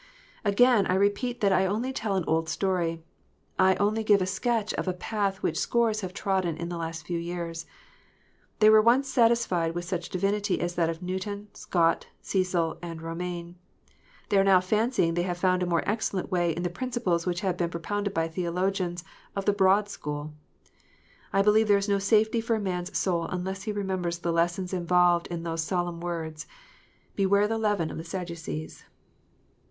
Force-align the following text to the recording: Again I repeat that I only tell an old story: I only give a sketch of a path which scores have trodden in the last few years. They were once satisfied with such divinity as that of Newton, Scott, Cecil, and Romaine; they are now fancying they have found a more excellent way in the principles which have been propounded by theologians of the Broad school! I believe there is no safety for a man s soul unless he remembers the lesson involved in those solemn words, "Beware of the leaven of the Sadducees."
Again 0.43 0.87
I 0.87 0.95
repeat 0.95 1.41
that 1.41 1.51
I 1.53 1.67
only 1.67 1.93
tell 1.93 2.15
an 2.15 2.23
old 2.25 2.49
story: 2.49 3.03
I 3.59 3.75
only 3.75 4.03
give 4.03 4.19
a 4.19 4.25
sketch 4.25 4.73
of 4.73 4.87
a 4.87 4.93
path 4.93 5.43
which 5.43 5.59
scores 5.59 6.01
have 6.01 6.11
trodden 6.11 6.57
in 6.57 6.69
the 6.69 6.77
last 6.79 7.05
few 7.05 7.19
years. 7.19 7.67
They 8.57 8.71
were 8.71 8.81
once 8.81 9.07
satisfied 9.07 9.75
with 9.75 9.85
such 9.85 10.09
divinity 10.09 10.59
as 10.59 10.73
that 10.73 10.89
of 10.89 11.03
Newton, 11.03 11.49
Scott, 11.53 12.07
Cecil, 12.19 12.79
and 12.81 12.99
Romaine; 12.99 13.57
they 14.29 14.39
are 14.39 14.43
now 14.43 14.59
fancying 14.59 15.13
they 15.13 15.21
have 15.21 15.37
found 15.37 15.61
a 15.61 15.67
more 15.67 15.83
excellent 15.87 16.31
way 16.31 16.49
in 16.51 16.63
the 16.63 16.71
principles 16.71 17.27
which 17.27 17.41
have 17.41 17.55
been 17.57 17.69
propounded 17.69 18.11
by 18.11 18.27
theologians 18.27 19.03
of 19.35 19.45
the 19.45 19.53
Broad 19.53 19.87
school! 19.87 20.33
I 21.31 21.43
believe 21.43 21.67
there 21.67 21.77
is 21.77 21.87
no 21.87 21.99
safety 21.99 22.41
for 22.41 22.55
a 22.55 22.59
man 22.59 22.85
s 22.91 22.97
soul 22.97 23.25
unless 23.27 23.65
he 23.69 23.71
remembers 23.71 24.17
the 24.17 24.33
lesson 24.33 24.67
involved 24.75 25.27
in 25.27 25.43
those 25.43 25.61
solemn 25.61 25.99
words, 26.01 26.47
"Beware 27.15 27.43
of 27.43 27.49
the 27.49 27.59
leaven 27.59 27.91
of 27.91 27.97
the 27.99 28.03
Sadducees." 28.03 28.85